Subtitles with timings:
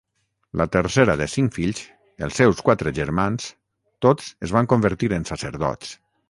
[0.59, 1.81] La tercera de cinc fills,
[2.27, 3.47] els seus quatre germans,
[4.07, 5.95] tots es van convertir en sacerdots.